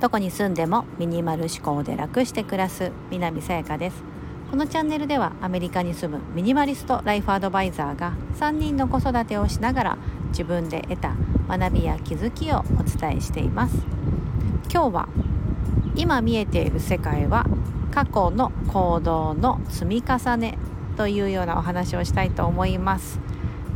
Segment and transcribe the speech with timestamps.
[0.00, 4.04] どこに住んでもミニマル思考で楽して暮らす南さやかです。
[4.50, 11.16] このチャンネルではアメリカに住むミニマリストライフアドバイザーが3人の子育てをしながら自分で得た
[11.48, 13.76] 学びや気づきをお伝えしています。
[14.72, 15.08] 今日は
[15.96, 17.46] 今見えている世界は
[17.90, 20.58] 過去の行動の積み重ね
[20.96, 23.18] というようなお話をしたいと思います。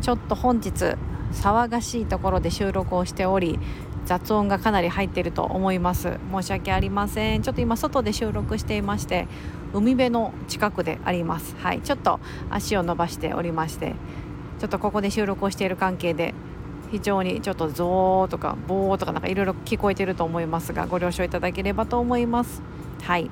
[0.00, 0.96] ちょっと本日
[1.32, 3.58] 騒がしいところで収録をしており
[4.04, 6.18] 雑音がかなり入っていると思います。
[6.32, 7.42] 申し訳ありません。
[7.42, 9.28] ちょっと今外で収録していまして
[9.72, 11.54] 海辺の近くであります。
[11.58, 11.80] はい。
[11.80, 13.94] ちょっと足を伸ばしておりまして
[14.58, 16.34] ちょっとここで収録をしている関係で
[16.90, 22.62] 非常にちょっとゾーとかボーとかなんかいろいろ聞こえてると思いますがご了承いただければと思います。
[23.02, 23.30] はい。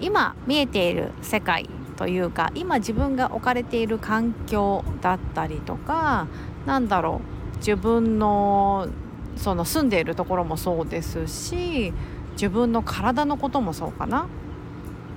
[0.00, 6.26] 今見えている世界というか今自分が置かれている環境だったりとか
[6.66, 7.20] なんだろ
[7.54, 7.56] う。
[7.58, 8.88] 自分の
[9.36, 11.92] その住んでいるところもそうですし
[12.32, 14.26] 自分の体のこともそうかな。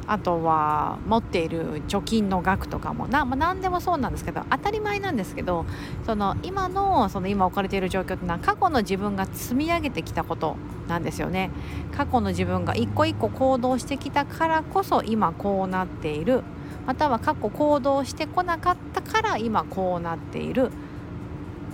[0.08, 5.67] あとは持っている貯金の額とかもな、まあ、何でもそうなんですけど当たり前なんですけど
[6.03, 10.56] その今のその今置かれている状況っていうのは過去の自分が積み上げてきたこと
[10.88, 11.52] なんですよね。
[11.95, 16.41] 過去の自分が一個一個行動してきたからこそ今こうなっている。
[16.88, 20.72] または過去行動してこなかったから今こうなっている。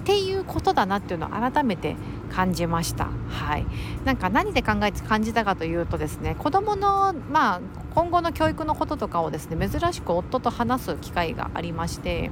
[0.05, 1.95] っていうことだなっていうのを改めて
[2.31, 3.07] 感じました。
[3.27, 3.65] はい、
[4.05, 7.61] なんか何で考えて感じたかというとですね子どもの、まあ、
[7.95, 12.29] 今後の教育のこととかをですね珍しく夫と話す機会がありまして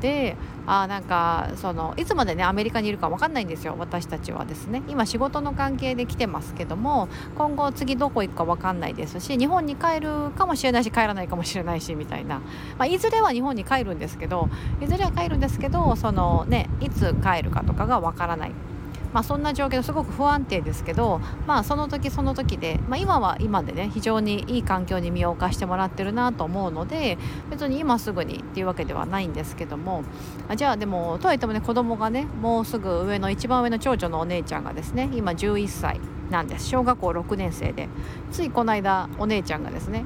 [0.00, 4.82] であなんかそのいつまでねアメリカにいるか分かんないんですよ私たちはですね。
[4.88, 12.38] 今仕事の関係で来てますけども今後次どこ行くか分かんないですし日本に帰るかもしれないし帰らないかもしれないしみたいな、
[12.78, 14.48] まあ、いずれは日本に帰るんですけど
[14.80, 18.52] いずれは帰るんですけどそのねいつ帰るかとかが分からない。
[19.12, 27.18] まあ、そんな状況すごく不安定ですけど、まあ、その時その時で、まあ、今は今でね非常にいい環境に身を置かしてもらってるなと思うので
[27.50, 30.04] 別に今すぐにっていうわけではないんですけども
[30.56, 36.00] じゃあでもとはいってもね子供がねもうすぐ上の一番上の長女のお姉ちゃんがですね今11歳
[36.30, 36.68] なんです。
[36.68, 37.88] 小学校6年生で。
[38.30, 40.04] ついこの間お姉ちゃんがですね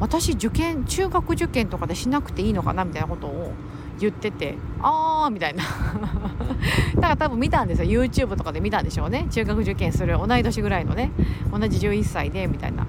[0.00, 3.52] 私受験中学受験とかでしなくていいのかなみたいなことを
[4.00, 5.64] 言っててあーみたいな。
[6.96, 8.02] だから多分見たんですよ。
[8.02, 9.26] YouTube とかで見たんでしょうね。
[9.30, 11.10] 中学受験する同い年ぐらいのね。
[11.52, 12.86] 同じ11歳でみたいな。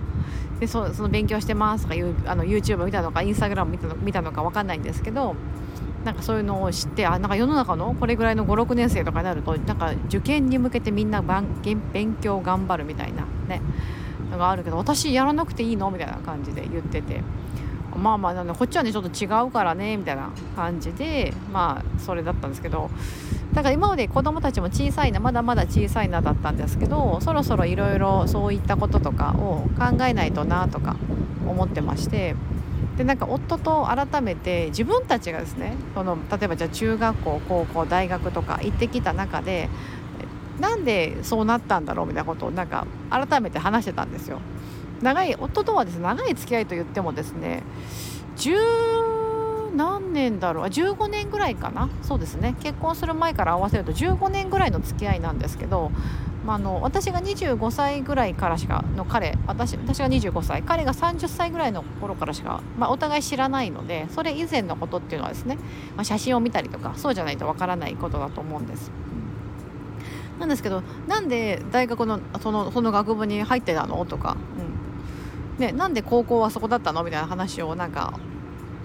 [0.60, 5.36] でそその勉強してますとかいうあの YouTube 見たのか Instagram 見たの見たのか分かんないんですけど
[6.06, 11.24] なんかそういうのを知ってあなんか世の中のこれぐらいの56年生とかになるとなんか受験に向けてみんな
[11.94, 13.62] 勉強頑張るみたいなね。
[14.32, 17.22] のがあるけど私やらなくていいのみたいな感じで言ってて。
[17.98, 22.90] まあまあなんこっちはねちょっと違うからねみたいな感じでまあそれだったんですけど
[23.54, 30.96] だから今まで子供たちも小さいなまだまだ小さいなだったんですけどそろそろいろいろそういったこととかを考えないとなとか
[31.46, 32.36] 思ってまして
[32.98, 39.70] でなんか夫と改めて自分たちがですねその例えばじゃあ中学校高校大学とか行ってきた中で
[40.60, 44.40] なんでそうなったんだろうみたいなことをなんか改めて話してたんですよ。
[45.02, 47.64] 長い夫とはですね長い付き合いと言ってもですね
[48.38, 48.56] 十
[49.76, 51.90] 何年だろう15年ぐらいかな。
[52.02, 52.56] そうですね。
[52.62, 55.92] 結婚する前から合わせると15年ぐらいの付き合いなんですけど、
[56.46, 65.58] まあ、の私が25歳ぐらいからしかの彼私私が25歳彼が30歳ぐらいの頃からしか、まあ、お互い知らないのでそれ以前のことっていうのはですね、
[65.96, 68.92] まあ、写真を見たりとかそうじゃないとわからないことだと思うんです。
[70.40, 74.04] なんですけどなんで大学のそのその学部に入ってたの？
[74.08, 74.36] とか、
[75.58, 77.04] ね、なんで高校はそこだったの？
[77.04, 78.14] みたいな話をなんか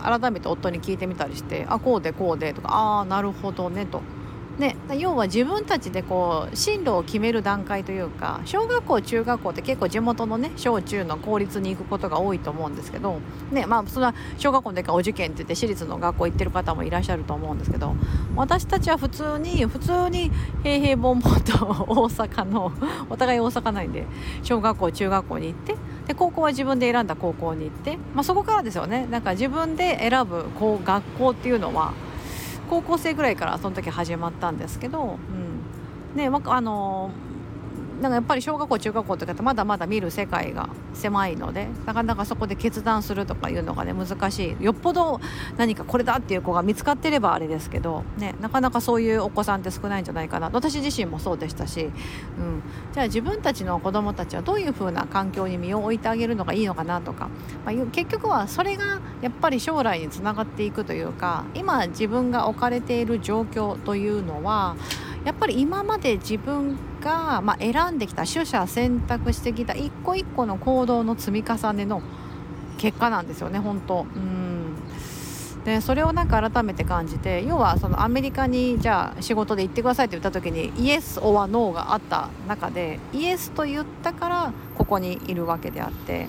[0.01, 4.03] 改めて夫に聞いてみたりしてあこうでこうでとかああなるほどねと。
[4.59, 17.95] ね、要は自分たちでこう進路を決める段階というか小学校中学校って結構地元のね小中の公立に行くことが多いと思うんですけど、ねまあ、それは小学校の時からお受験って言って私立の学校行ってる方もいらっしゃると思うんですけど
[18.35, 20.31] 私たちは普通に普通に
[20.63, 21.53] 平々凡々と
[21.89, 22.73] 大阪の
[23.11, 24.07] お互い大阪内で
[24.43, 25.75] 小学校中学校に行って
[26.07, 29.07] で高校は自分で選んだ高校に行って、まあ、そこからですよね。
[29.11, 31.93] なんか自分で選ぶこう学校っていうのは
[32.67, 35.19] 高校生ぐらいからその時始まったんですけど、
[36.15, 36.17] うん。
[36.17, 37.11] ね、あの
[38.01, 44.65] なんかやっぱり小学校中学校とかってまだまだ見る世界が狭いのでなかなかそこで決断するとかいうのがね難しい。
[44.65, 45.21] よっぽど
[45.57, 50.51] 何かこれだっていう子が見つかってればあれですけど、ね、なかなかそういうお子さんって少ないんじゃないかな。
[50.53, 51.93] 私自身もそうでしたし、うん、
[52.93, 57.29] じゃあ自分たちの子どもたちはどういうふうな環境に身を置いてあげるのがいいのかなとか、
[57.65, 64.77] まあ、結局はそれがやっぱり将来につながっていくというか今自分が置かれている状況というのは
[65.25, 72.03] やっぱり今まで自分が、まあ、選んできた取捨選択してきた一個一個の行動の積み重ねの
[72.79, 74.07] 結果なんですよね本当。
[74.15, 74.75] うん。
[75.65, 86.29] でそれをなんか改めて感じて要はそのアメリカにじゃあ仕事で行ってくださいって言った時にイエス・オア・ノーがあった中でイエスと言ったからここにいるわけであって。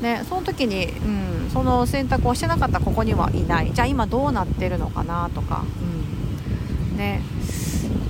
[0.00, 3.72] ね、その時に、うん、その選択をしてなかったらここにはいない。
[3.72, 5.64] じゃあ今どうなってるのかなとか、
[6.92, 6.98] うん。
[6.98, 7.22] ね、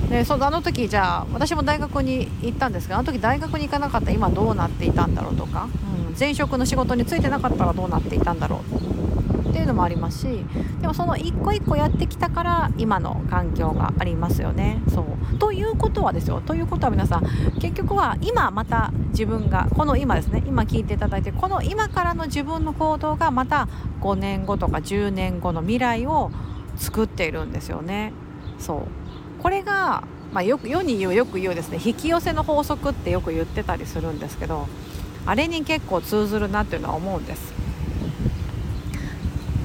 [0.08, 5.68] でそのあの時じゃあ私も大学に行ったんですがあの時大学に行かなかったら今どうなっていたんだろうとか、
[6.08, 10.44] うん、前職の仕事に就いてなかったらどうなっていたんだろうっていうのもありますし
[10.80, 14.82] でもその一個一個やってきたから今の環境がありますよね。
[14.92, 17.24] そうということはですよということは皆さん
[17.60, 23.68] 結局は今また自分がこの今ですね今聞いていただいてこの今からの自分の行動がまた
[24.00, 26.30] 5年後とか10年後の未来を
[26.76, 28.12] 作っているんですよね。
[28.58, 29.05] そう
[29.46, 30.02] これが、
[30.32, 34.66] まあ、よく世に言うよく言うですね引き寄せの法則ってよく言ってたりするんですけど
[35.24, 37.54] あれに結構通ずるなっていうのは思うんです。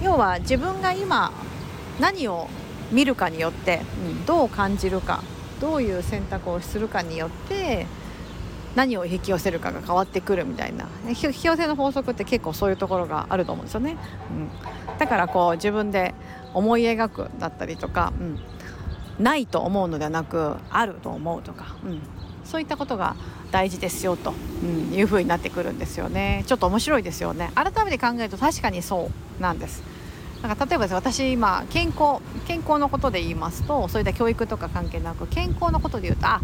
[0.03, 1.31] 要は自分が今
[1.99, 2.47] 何を
[2.91, 5.23] 見るかによって、うん、どう感じるか
[5.59, 7.87] どういう選択をするかによって
[8.75, 10.89] 何を引き寄せるかが変わってくるみたいな。
[11.07, 13.97] 引き寄せの法則って結構そういうところがあると思うんですよね、
[14.29, 16.13] うん、だからこう自分で
[16.53, 18.39] 思い描くだったりとか、うん、
[19.21, 22.01] ないと思うのではなくあると思うとか、うん、
[22.43, 23.15] そういったことが
[23.51, 24.33] 大事ですよと、
[24.63, 26.43] うん、いうふうになってくるんですよね。
[26.47, 27.51] ちょっと面白いですよね。
[27.55, 29.09] 改めて考えると確かにそ
[29.39, 29.83] うなんです。
[30.41, 36.41] なんか例えば私今健康健康のことで言いますとそういった教育とか関係なく健康のことで言うとあ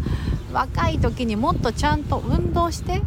[0.52, 3.02] 若い時にもっとちゃんと運動して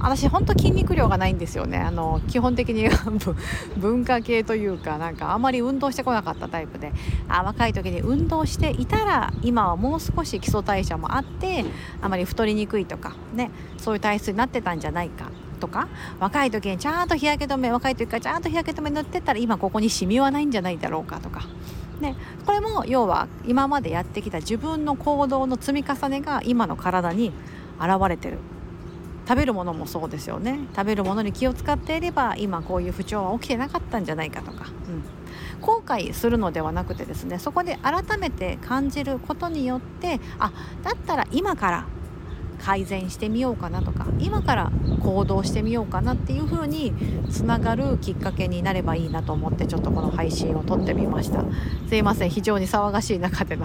[0.00, 2.88] 私本当筋肉量がないんですよねあの基本的に
[3.76, 6.92] 文化系というかなんかあんまり運動してこなかったタイプで
[7.28, 11.64] あ若い時に運動していたら今はもう少し基礎代謝もあって
[12.00, 15.88] あまり太りにくいとかねそういう体質になってたんじゃないかとか
[16.20, 21.42] 若い時にちゃんと日焼け止め若い時からちゃんと日焼け止め塗ってたら今ここにシミはないんじゃないだろうかとか。
[22.00, 22.14] ね、
[22.46, 27.32] これも要は今までやってきた自分の行動の積み重ねが今の体に
[27.80, 28.38] 現れてる
[29.28, 30.58] 食べるものもそうですよね。
[30.74, 40.50] 食べるものに気を使っていれば今こういう不調は起きてなかったんじゃないかとか、うん、後悔するのではなくてですねそこで改めて感じることによってあ
[40.82, 41.86] だったら今から
[42.62, 44.72] 改善してみようかなとか今から
[45.02, 46.92] 行動してみようかなっていう風に
[47.30, 51.44] つながるきっかけになればいいなと思ってちょっとこの配信を撮ってみました。
[51.88, 52.30] すいません。
[52.30, 53.64] 非常に騒がしい中での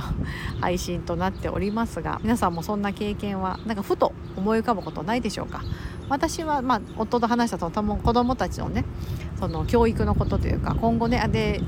[0.62, 5.64] 配信となっておりますが皆さんもそんな経験はなんかふと思い浮かぶことないでしょうか？
[6.10, 8.86] 私はまあ夫と話したその子供たちのね
[9.40, 11.62] その教育のことというか今後ねで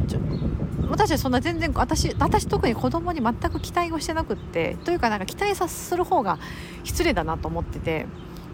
[0.90, 6.40] 私はそんな全然私私特に子供に全く期待をしてなくってというかなんか期待さする方が
[6.84, 8.06] 失礼だなと思ってて。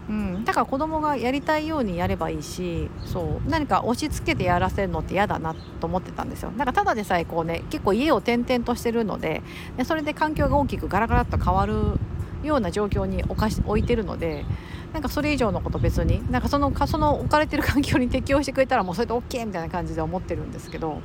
[0.08, 9.42] うん、だから子供がやりたいようにやればいいしそう何か押し付けてやらせるのって嫌だなと思ってたんですよなんかただでさえこうね結構家を転々としてるので
[9.76, 12.00] でそれで環境が大きくガラガラっと変わる
[12.42, 14.44] ような状況に置かし置いてるので
[14.92, 21.00] なんかそれ以上のこと別になんかそのその置かれてる環境に適応してくれたらもうそれで OK みたいな感じで思ってるんですけど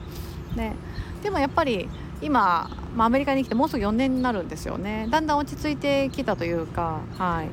[0.56, 0.76] ね
[1.28, 1.90] でもやっぱり
[2.22, 5.10] 今、まあ、アメリカに来てもうすぐ4年になるんですよね。
[5.12, 7.50] だんだん落ち着いてきたというかはい。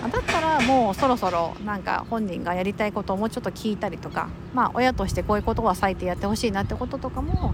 [0.00, 7.52] だったらもうそろそろなんか本人がやりたいことをもうちょっと聞いたりとかまあ親としてこういうことは最低やってほしいなってこととかも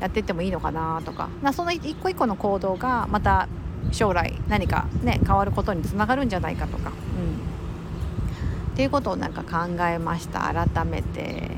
[0.00, 3.48] やっていってもいいのかなとかその一個一個の行動がまた
[3.90, 11.50] 将来何かね変わることにつながるんじゃないかとか、うん、っていうことをなんか考えました改めて。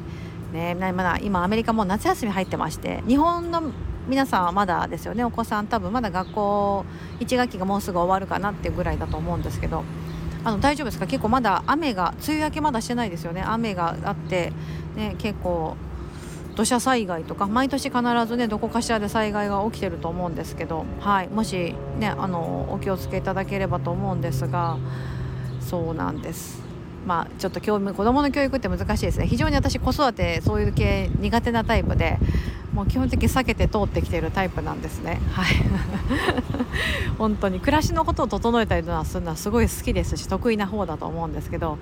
[0.54, 0.74] ね。
[0.92, 3.62] まだ今アメリカも夏休み入ってまして日本の
[4.08, 5.24] 皆さんはまだですよね。
[5.24, 6.84] お子さん多分まだ学校
[7.20, 9.82] 1学期がもうすぐ終わるかなっていうぐらいだと思うんですけど
[10.44, 11.06] あの大丈夫ですか？
[11.06, 13.42] 結構まだ雨が梅雨明けまだしてないですよね。
[13.44, 14.52] 雨があって、
[14.96, 15.76] ね、結構
[16.54, 24.76] 土砂災害とか毎年必ずねどこかしらで災害が起きてると思うんですけど、はい、もしねあのお気をつけいただければと思うんですが
[25.60, 26.62] そうなんです。
[27.06, 29.26] まあ、ちょっと教子どもの教育って難しいですね。
[29.26, 32.18] 非常に私子育てそういう系苦手なタイプで
[32.74, 35.20] もう基本的に避けて通ってきているタイプなんですね。
[35.32, 35.54] はい。
[37.18, 37.60] 本当に。
[37.60, 41.78] 暮らしのことを整えたりとかするのはすごい好きですし得意な方だと思うんですけど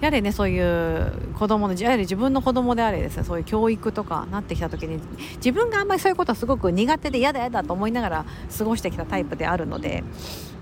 [0.00, 5.00] やはりねそういう子供のやはり自分の子供であれですねそういう教育とかなってきた時に
[5.36, 8.24] 自分があんまりそういうことはすごく苦手で嫌だ嫌だと思いながら
[8.56, 10.02] 過ごしてきたタイプであるので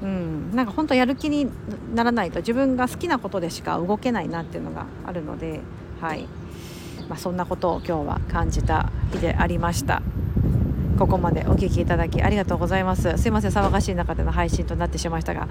[0.03, 0.55] うん。
[0.55, 1.49] なんか本当やる気に
[1.95, 5.61] ならないと自分が好きなことでしか動けないなっていうのがあるので
[6.01, 6.27] はい。
[7.09, 10.03] まあ、そんなことを今日は感じた日でありました。
[10.99, 13.17] ここまでお聞きいただきありがとうございます。
[13.19, 15.49] すいません騒がしい中での配信となってしまいましたが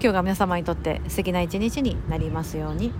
[0.00, 2.92] 今日が皆様にとって素敵な一日になりますように。